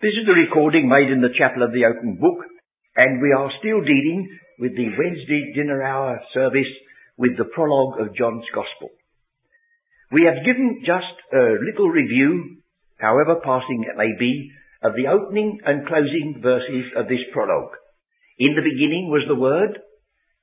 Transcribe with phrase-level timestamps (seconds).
[0.00, 2.46] This is the recording made in the chapel of the open book,
[2.94, 6.70] and we are still dealing with the Wednesday dinner hour service
[7.18, 8.94] with the prologue of John's Gospel.
[10.12, 12.62] We have given just a little review,
[13.02, 14.52] however passing it may be,
[14.86, 17.74] of the opening and closing verses of this prologue.
[18.38, 19.82] In the beginning was the Word,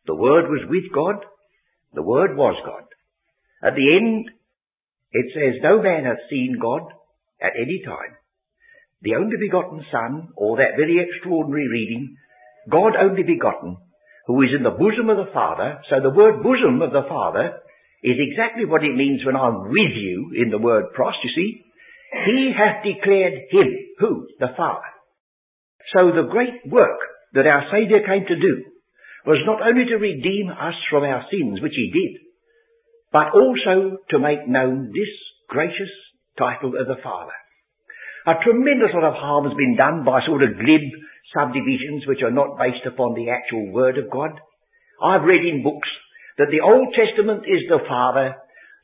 [0.05, 1.23] the Word was with God,
[1.93, 2.83] the Word was God.
[3.63, 4.31] At the end,
[5.13, 6.91] it says, No man hath seen God
[7.39, 8.19] at any time
[9.05, 12.17] the only begotten Son, or that very extraordinary reading,
[12.69, 13.77] God only begotten,
[14.25, 15.77] who is in the bosom of the Father.
[15.89, 17.61] So the word bosom of the Father
[18.01, 21.61] is exactly what it means when I'm with you in the word pros, you see.
[22.25, 24.25] He hath declared him, who?
[24.39, 24.89] The Father.
[25.93, 26.99] So the great work
[27.33, 28.53] that our Saviour came to do
[29.25, 32.21] was not only to redeem us from our sins, which he did,
[33.13, 35.13] but also to make known this
[35.47, 35.93] gracious
[36.37, 37.33] title of the Father.
[38.25, 40.81] A tremendous lot of harm has been done by sort of glib
[41.29, 44.33] subdivisions which are not based upon the actual Word of God.
[44.97, 45.89] I've read in books
[46.41, 48.33] that the Old Testament is the Father,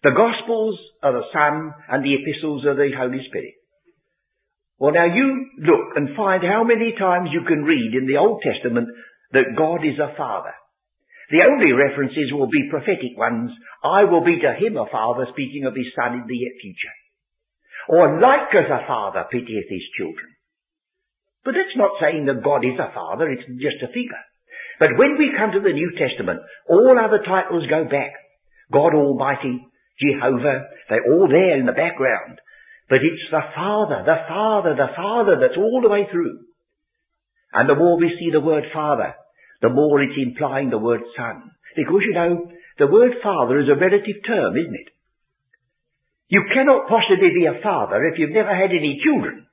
[0.05, 3.57] the Gospels are the Son, and the Epistles are the Holy Spirit.
[4.77, 8.45] Well now you look and find how many times you can read in the Old
[8.45, 8.89] Testament
[9.33, 10.53] that God is a Father.
[11.33, 13.49] The only references will be prophetic ones.
[13.81, 16.93] I will be to him a father speaking of his son in the future
[17.89, 20.29] or like as a father pitieth his children.
[21.43, 24.23] But that's not saying that God is a father, it's just a figure.
[24.79, 28.13] But when we come to the New Testament, all other titles go back.
[28.71, 29.61] God Almighty,
[30.01, 32.41] Jehovah, they're all there in the background.
[32.89, 36.45] But it's the Father, the Father, the Father that's all the way through.
[37.53, 39.13] And the more we see the word Father,
[39.61, 41.51] the more it's implying the word Son.
[41.75, 44.89] Because you know, the word Father is a relative term, isn't it?
[46.31, 49.45] You cannot possibly be a father if you've never had any children.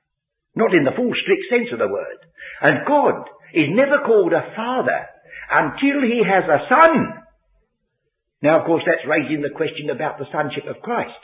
[0.55, 2.19] Not in the full strict sense of the word.
[2.63, 5.03] And God is never called a father
[5.51, 7.19] until he has a son.
[8.41, 11.19] Now, of course, that's raising the question about the sonship of Christ.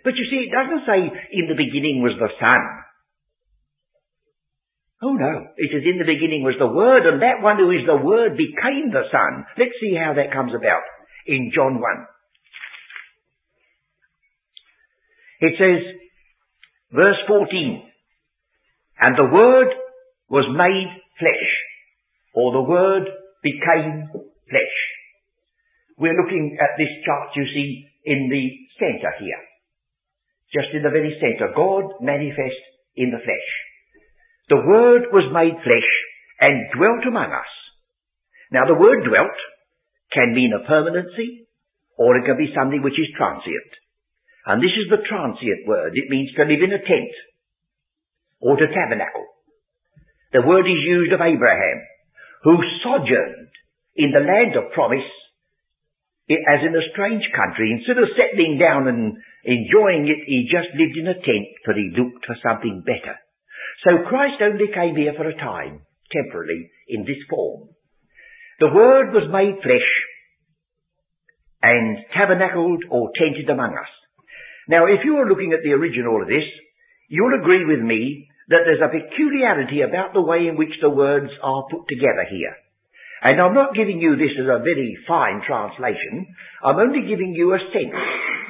[0.00, 2.62] But you see, it doesn't say in the beginning was the Son.
[5.02, 7.84] Oh no, it says in the beginning was the Word, and that one who is
[7.84, 9.44] the Word became the Son.
[9.58, 10.86] Let's see how that comes about
[11.26, 11.84] in John 1.
[15.40, 15.82] It says,
[16.92, 17.82] verse 14,
[19.00, 19.68] and the Word
[20.28, 20.88] was made
[21.18, 21.48] flesh,
[22.34, 23.04] or the Word
[23.42, 24.08] became
[24.48, 24.76] flesh.
[25.98, 28.44] We're looking at this chart, you see, in the
[28.78, 29.42] center here.
[30.52, 32.60] Just in the very center, God manifest
[32.96, 33.48] in the flesh.
[34.48, 35.90] The Word was made flesh
[36.40, 37.52] and dwelt among us.
[38.52, 39.36] Now the word dwelt
[40.12, 41.48] can mean a permanency,
[41.98, 43.72] or it can be something which is transient.
[44.46, 45.92] And this is the transient word.
[45.94, 47.12] It means to live in a tent
[48.40, 49.26] or to tabernacle.
[50.32, 51.78] The word is used of Abraham,
[52.44, 53.50] who sojourned
[53.96, 55.06] in the land of promise
[56.30, 57.70] as in a strange country.
[57.74, 59.14] Instead of settling down and
[59.46, 63.14] enjoying it, he just lived in a tent, for he looked for something better.
[63.86, 67.70] So Christ only came here for a time, temporarily, in this form.
[68.58, 69.90] The Word was made flesh
[71.62, 73.92] and tabernacled or tented among us.
[74.68, 76.46] Now, if you are looking at the original of this,
[77.08, 81.30] you'll agree with me that there's a peculiarity about the way in which the words
[81.42, 82.54] are put together here.
[83.22, 86.30] And I'm not giving you this as a very fine translation.
[86.62, 87.96] I'm only giving you a sense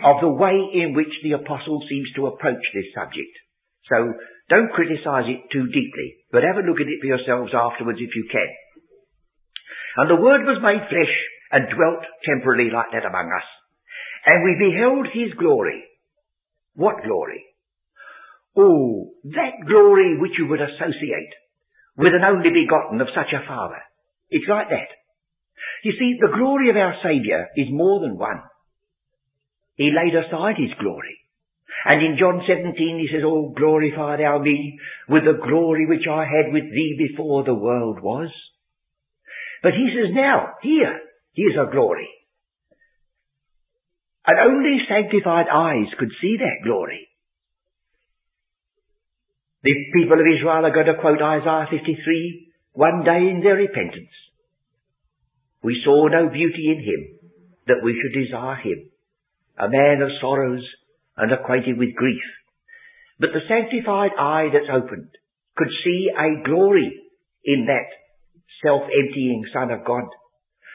[0.04, 3.32] of the way in which the apostle seems to approach this subject.
[3.88, 4.12] So
[4.50, 8.12] don't criticize it too deeply, but have a look at it for yourselves afterwards if
[8.14, 8.50] you can.
[9.96, 11.14] And the word was made flesh
[11.52, 13.48] and dwelt temporarily like that among us.
[14.26, 15.86] And we beheld his glory,
[16.76, 17.44] what glory?
[18.56, 21.34] Oh, that glory which you would associate
[21.96, 23.80] with an only begotten of such a father.
[24.30, 24.88] It's like that.
[25.82, 28.42] You see, the glory of our Saviour is more than one.
[29.76, 31.18] He laid aside his glory.
[31.84, 36.24] And in John 17 he says, Oh, glorify thou me with the glory which I
[36.24, 38.30] had with thee before the world was.
[39.62, 41.00] But he says now, here,
[41.34, 42.08] here's a glory.
[44.26, 47.08] And only sanctified eyes could see that glory.
[49.62, 54.14] The people of Israel are going to quote Isaiah 53, one day in their repentance.
[55.62, 57.30] We saw no beauty in him
[57.66, 58.90] that we should desire him,
[59.58, 60.62] a man of sorrows
[61.16, 62.22] and acquainted with grief.
[63.18, 65.10] But the sanctified eye that's opened
[65.56, 66.92] could see a glory
[67.44, 67.88] in that
[68.62, 70.04] self-emptying Son of God.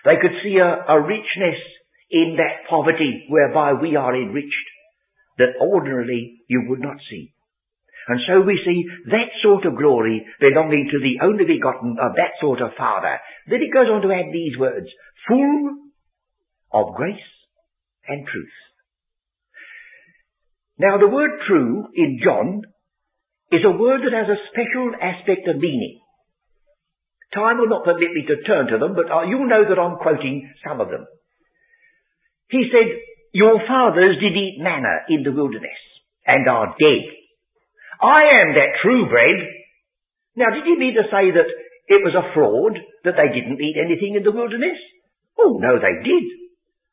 [0.04, 1.60] They could see a, a richness
[2.12, 4.68] in that poverty whereby we are enriched
[5.38, 7.34] that ordinarily you would not see.
[8.08, 12.36] And so we see that sort of glory belonging to the only begotten of that
[12.42, 13.20] sort of Father.
[13.48, 14.88] Then it goes on to add these words,
[15.28, 15.92] full
[16.74, 17.30] of grace
[18.08, 18.58] and truth.
[20.78, 22.62] Now the word true in John
[23.52, 26.00] is a word that has a special aspect of meaning.
[27.34, 29.98] Time will not permit me to turn to them, but uh, you'll know that I'm
[29.98, 31.06] quoting some of them.
[32.52, 32.92] He said,
[33.32, 35.80] Your fathers did eat manna in the wilderness
[36.28, 37.04] and are dead.
[38.04, 39.40] I am that true bread.
[40.36, 41.50] Now, did he mean to say that
[41.88, 42.76] it was a fraud
[43.08, 44.78] that they didn't eat anything in the wilderness?
[45.40, 46.26] Oh, no, they did.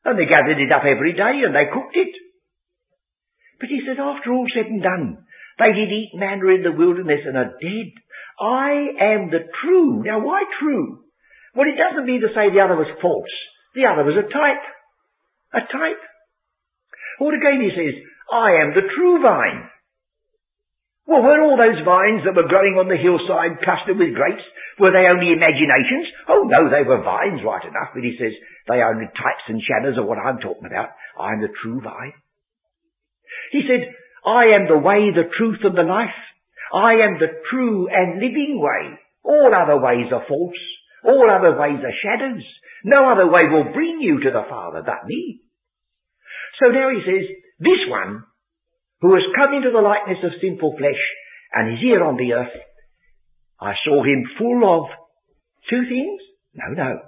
[0.05, 2.13] And they gathered it up every day and they cooked it.
[3.59, 5.27] But he said, after all said and done,
[5.59, 7.91] they did eat manna in the wilderness and are dead.
[8.39, 10.03] I am the true.
[10.07, 11.03] Now, why true?
[11.53, 13.35] Well, it doesn't mean to say the other was false.
[13.75, 14.63] The other was a type.
[15.53, 16.01] A type.
[17.19, 17.95] Or again he says,
[18.31, 19.69] I am the true vine.
[21.09, 24.45] Well, were all those vines that were growing on the hillside clustered with grapes,
[24.77, 26.05] were they only imaginations?
[26.29, 28.31] Oh no, they were vines right enough, but he says
[28.69, 30.93] they are only types and shadows of what I'm talking about.
[31.17, 32.13] I am the true vine.
[33.51, 33.89] He said,
[34.21, 36.15] I am the way, the truth and the life.
[36.69, 38.93] I am the true and living way.
[39.25, 40.61] All other ways are false.
[41.03, 42.45] All other ways are shadows.
[42.83, 45.41] No other way will bring you to the Father but me.
[46.59, 47.27] So now he says,
[47.59, 48.23] this one
[49.01, 51.01] who has come into the likeness of sinful flesh
[51.53, 52.55] and is here on the earth,
[53.59, 54.89] I saw him full of
[55.69, 56.21] two things?
[56.53, 56.99] No, no.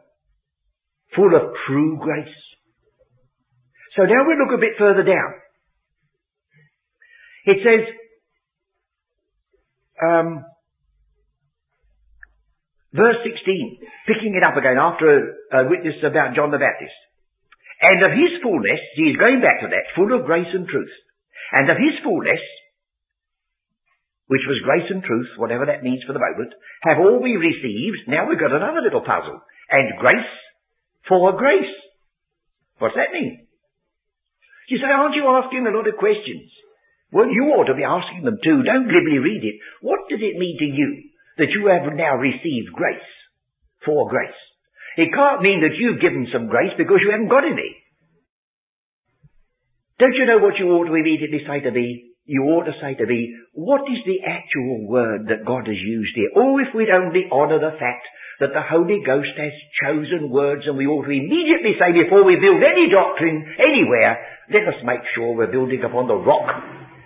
[1.16, 2.36] Full of true grace.
[3.96, 5.34] So now we look a bit further down.
[7.46, 7.88] It says,
[10.02, 10.46] um,
[12.94, 15.20] verse 16, picking it up again after a,
[15.64, 16.96] a witness about John the Baptist.
[17.82, 20.94] And of his fullness, he is going back to that, full of grace and truth.
[21.52, 22.40] And of his fullness,
[24.30, 26.54] which was grace and truth, whatever that means for the moment,
[26.86, 28.08] have all we received.
[28.08, 29.42] Now we've got another little puzzle.
[29.68, 30.32] And grace
[31.10, 31.74] for grace.
[32.78, 33.48] What's that mean?
[34.70, 36.48] You say, aren't you asking a lot of questions?
[37.12, 38.64] Well, you ought to be asking them too.
[38.64, 39.60] Don't glibly read it.
[39.82, 41.11] What does it mean to you
[41.42, 43.10] that you have now received grace
[43.84, 44.38] for grace?
[44.98, 47.74] It can't mean that you've given some grace because you haven't got any.
[49.98, 52.14] Don't you know what you ought to immediately say to me?
[52.26, 56.14] You ought to say to me, what is the actual word that God has used
[56.16, 56.30] here?
[56.38, 58.06] Oh, if we'd only honour the fact
[58.42, 59.54] that the Holy Ghost has
[59.86, 64.18] chosen words and we ought to immediately say before we build any doctrine anywhere,
[64.50, 66.50] let us make sure we're building upon the rock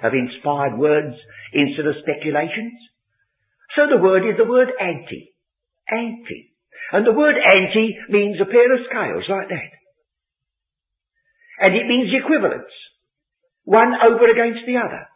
[0.03, 1.15] of inspired words
[1.51, 2.73] instead of speculations.
[3.75, 5.35] So the word is the word anti.
[5.91, 6.55] Anti.
[6.91, 9.71] And the word anti means a pair of scales like that.
[11.59, 12.71] And it means equivalence.
[13.63, 15.07] One over against the other.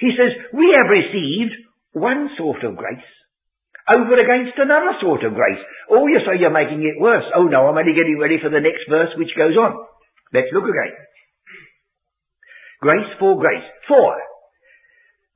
[0.00, 1.54] He says, we have received
[1.92, 3.06] one sort of grace
[3.96, 5.62] over against another sort of grace.
[5.88, 7.24] Oh, you say you're making it worse.
[7.34, 9.72] Oh no, I'm only getting ready for the next verse which goes on.
[10.32, 10.92] Let's look again.
[12.80, 13.64] Grace for grace.
[13.88, 14.27] For.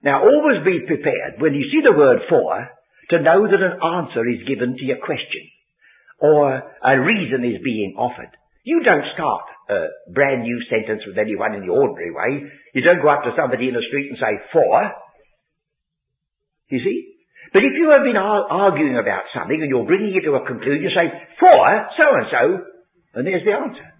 [0.03, 2.69] Now always be prepared when you see the word for
[3.11, 5.47] to know that an answer is given to your question
[6.19, 8.31] or a reason is being offered.
[8.65, 12.47] You don't start a brand new sentence with anyone in the ordinary way.
[12.75, 14.91] You don't go up to somebody in the street and say, for.
[16.71, 17.13] You see?
[17.53, 20.83] But if you have been arguing about something and you're bringing it to a conclusion,
[20.83, 21.53] you say, for
[21.99, 22.65] so-and-so,
[23.15, 23.92] and there's the answer.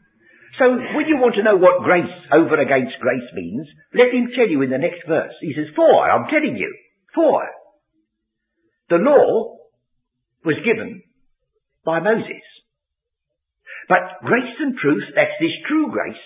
[0.59, 4.49] So when you want to know what grace over against grace means, let him tell
[4.49, 5.33] you in the next verse.
[5.41, 6.71] He says, for, I'm telling you,
[7.15, 7.41] for.
[8.91, 9.57] The law
[10.45, 11.03] was given
[11.85, 12.45] by Moses.
[13.89, 16.21] But grace and truth, that's this true grace,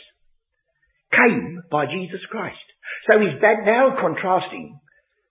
[1.12, 2.58] came by Jesus Christ.
[3.06, 4.78] So he's now contrasting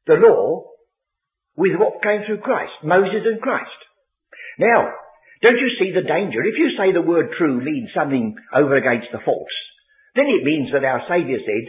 [0.08, 0.72] the law
[1.58, 3.70] with what came through Christ, Moses and Christ.
[4.60, 4.88] Now,
[5.44, 6.44] don't you see the danger?
[6.44, 9.58] If you say the word true means something over against the false,
[10.15, 11.65] then it means that our Saviour said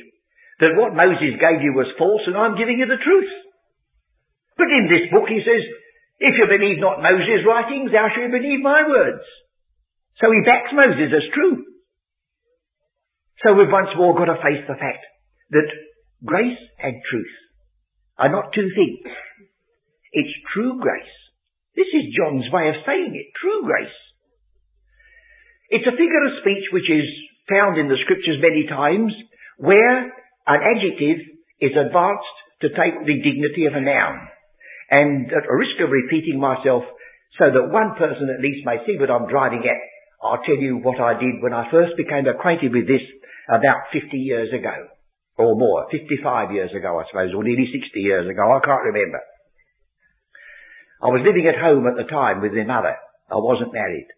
[0.63, 3.33] that what Moses gave you was false and I'm giving you the truth.
[4.57, 5.63] But in this book he says,
[6.19, 9.25] if you believe not Moses' writings, thou shalt believe my words.
[10.23, 11.61] So he backs Moses as true.
[13.45, 15.05] So we've once more got to face the fact
[15.51, 15.69] that
[16.25, 17.35] grace and truth
[18.17, 19.05] are not two things.
[20.13, 21.17] It's true grace.
[21.77, 23.29] This is John's way of saying it.
[23.37, 23.99] True grace.
[25.69, 27.05] It's a figure of speech which is
[27.53, 29.13] found in the scriptures many times
[29.61, 30.09] where
[30.49, 31.21] an adjective
[31.61, 34.25] is advanced to take the dignity of a noun.
[34.89, 36.89] And at a risk of repeating myself
[37.37, 39.81] so that one person at least may see what I'm driving at,
[40.25, 43.05] I'll tell you what I did when I first became acquainted with this
[43.53, 44.89] about 50 years ago.
[45.37, 49.21] Or more, 55 years ago, I suppose, or nearly 60 years ago, I can't remember.
[51.03, 52.97] I was living at home at the time with my mother.
[53.31, 54.09] I wasn't married.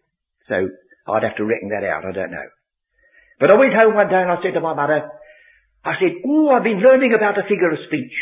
[0.47, 0.55] So
[1.11, 2.49] I'd have to reckon that out, I don't know.
[3.39, 5.09] But I went home one day and I said to my mother,
[5.83, 8.15] I said, oh, I've been learning about a figure of speech.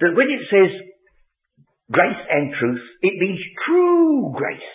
[0.00, 0.72] That when it says
[1.90, 4.70] grace and truth, it means true grace.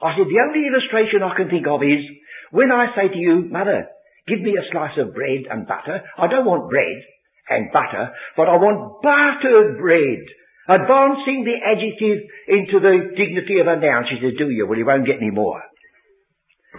[0.00, 2.02] I said, the only illustration I can think of is
[2.50, 3.86] when I say to you, Mother,
[4.26, 6.02] give me a slice of bread and butter.
[6.16, 6.98] I don't want bread
[7.50, 10.22] and butter, but I want buttered bread.
[10.70, 14.06] Advancing the adjective into the dignity of a noun.
[14.06, 14.70] She said, do you?
[14.70, 15.58] Well, you won't get any more.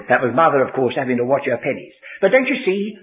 [0.07, 1.91] That was mother, of course, having to watch her pennies.
[2.23, 2.95] But don't you see,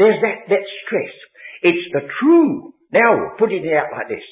[0.00, 1.12] there's that, that stress.
[1.60, 2.72] It's the true.
[2.88, 4.24] Now, put it out like this.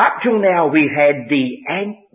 [0.00, 1.44] Up till now, we've had the,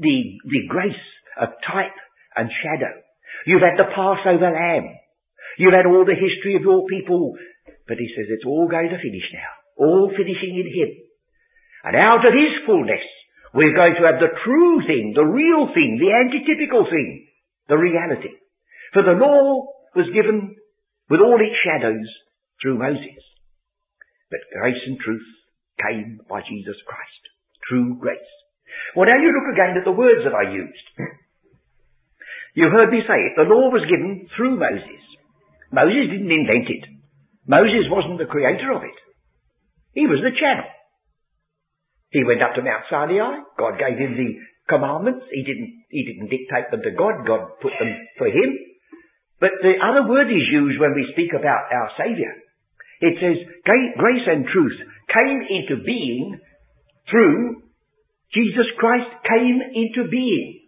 [0.01, 0.17] the,
[0.49, 1.05] the grace
[1.37, 1.93] of type
[2.35, 2.97] and shadow.
[3.45, 4.89] You've had the Passover lamb.
[5.61, 7.37] You've had all the history of your people.
[7.87, 9.53] But he says it's all going to finish now.
[9.77, 11.06] All finishing in him.
[11.83, 13.03] And out of his fullness,
[13.53, 17.27] we're going to have the true thing, the real thing, the antitypical thing,
[17.69, 18.33] the reality.
[18.93, 20.55] For the law was given
[21.09, 22.07] with all its shadows
[22.61, 23.21] through Moses.
[24.29, 25.27] But grace and truth
[25.79, 27.23] came by Jesus Christ.
[27.69, 28.31] True grace.
[28.95, 30.87] Well, now you look again at the words that I used.
[32.57, 33.37] You heard me say it.
[33.37, 35.03] The law was given through Moses.
[35.69, 36.89] Moses didn't invent it.
[37.45, 38.97] Moses wasn't the creator of it.
[39.93, 40.65] He was the channel.
[42.11, 43.43] He went up to Mount Sinai.
[43.59, 45.25] God gave him the commandments.
[45.31, 47.27] He didn't, he didn't dictate them to God.
[47.27, 48.49] God put them for him.
[49.39, 52.33] But the other word is used when we speak about our Saviour.
[52.99, 54.77] It says, grace and truth
[55.13, 56.39] came into being
[57.11, 57.67] through
[58.33, 60.67] Jesus Christ came into being.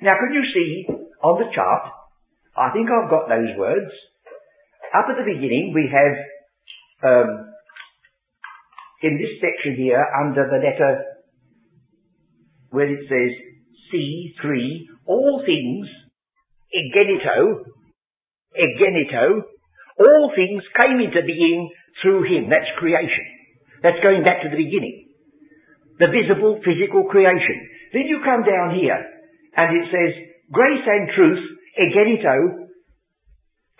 [0.00, 0.86] Now, can you see
[1.22, 1.90] on the chart?
[2.56, 3.90] I think I've got those words.
[4.94, 6.14] Up at the beginning, we have
[7.02, 7.47] um,
[9.02, 11.04] in this section here under the letter
[12.70, 13.30] where it says
[13.88, 14.46] C3,
[15.06, 15.86] all things,
[16.74, 17.64] egeneto,
[18.52, 19.42] egeneto,
[19.98, 21.70] all things came into being
[22.02, 22.50] through him.
[22.50, 23.24] That's creation.
[23.82, 25.08] That's going back to the beginning.
[25.98, 27.58] The visible, physical creation.
[27.92, 28.98] Then you come down here
[29.56, 30.12] and it says,
[30.52, 31.42] grace and truth,
[31.78, 32.68] egeneto,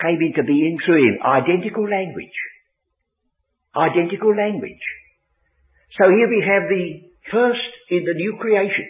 [0.00, 1.18] came into being through him.
[1.22, 2.38] Identical language.
[3.76, 4.86] Identical language.
[5.98, 6.86] So here we have the
[7.34, 8.86] first in the new creation.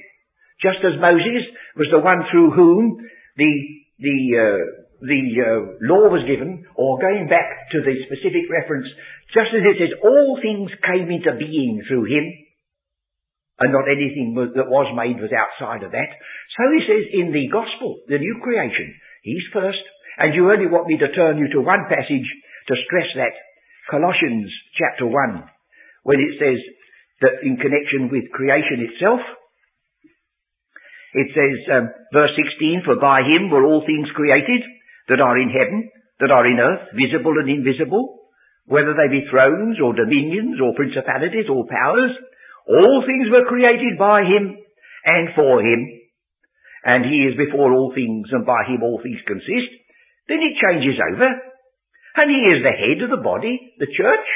[0.61, 3.01] Just as Moses was the one through whom
[3.41, 3.53] the,
[3.97, 4.63] the, uh,
[5.01, 8.93] the uh, law was given, or going back to the specific reference,
[9.33, 12.29] just as it says, all things came into being through him,
[13.65, 16.13] and not anything that was made was outside of that.
[16.61, 18.93] So he says in the gospel, the new creation,
[19.25, 19.83] he's first,
[20.19, 22.29] and you only want me to turn you to one passage
[22.69, 23.35] to stress that,
[23.89, 25.15] Colossians chapter 1,
[26.05, 26.61] when it says
[27.21, 29.21] that in connection with creation itself,
[31.15, 34.61] it says, um, verse 16, for by him were all things created
[35.09, 35.89] that are in heaven,
[36.21, 38.29] that are in earth, visible and invisible,
[38.69, 42.13] whether they be thrones or dominions or principalities or powers,
[42.69, 44.61] all things were created by him
[45.09, 45.81] and for him,
[46.85, 49.73] and he is before all things, and by him all things consist.
[50.29, 51.29] Then it changes over,
[52.21, 54.29] and he is the head of the body, the church.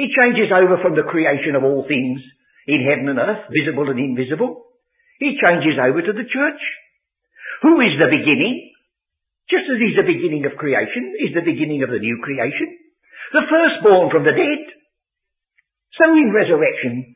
[0.00, 2.24] He changes over from the creation of all things
[2.64, 4.64] in heaven and earth, visible and invisible.
[5.20, 6.62] He changes over to the church.
[7.60, 8.72] Who is the beginning?
[9.52, 12.80] Just as he's the beginning of creation, is the beginning of the new creation.
[13.36, 14.62] The firstborn from the dead.
[16.00, 17.12] So in resurrection,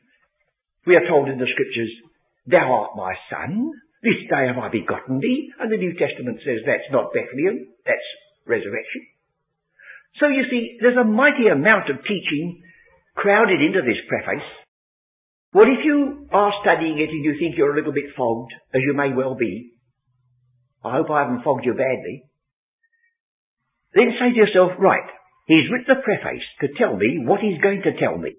[0.85, 1.89] we are told in the scriptures,
[2.45, 3.73] Thou art my son,
[4.05, 5.49] this day have I begotten thee.
[5.57, 8.09] And the New Testament says that's not Bethlehem, that's
[8.45, 9.09] resurrection.
[10.21, 12.61] So you see, there's a mighty amount of teaching
[13.15, 14.45] crowded into this preface.
[15.53, 18.81] Well, if you are studying it and you think you're a little bit fogged, as
[18.83, 19.71] you may well be,
[20.83, 22.27] I hope I haven't fogged you badly,
[23.93, 25.07] then say to yourself, right,
[25.47, 28.35] he's written a preface to tell me what he's going to tell me.